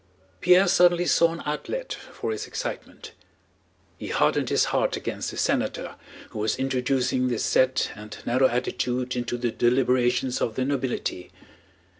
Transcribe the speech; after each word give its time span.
Pierre 0.39 0.67
suddenly 0.67 1.05
saw 1.05 1.31
an 1.31 1.43
outlet 1.45 1.93
for 1.93 2.31
his 2.31 2.47
excitement. 2.47 3.11
He 3.99 4.07
hardened 4.07 4.49
his 4.49 4.65
heart 4.73 4.95
against 4.97 5.29
the 5.29 5.37
senator 5.37 5.93
who 6.31 6.39
was 6.39 6.55
introducing 6.55 7.27
this 7.27 7.45
set 7.45 7.91
and 7.95 8.17
narrow 8.25 8.47
attitude 8.47 9.15
into 9.15 9.37
the 9.37 9.51
deliberations 9.51 10.41
of 10.41 10.55
the 10.55 10.65
nobility. 10.65 11.29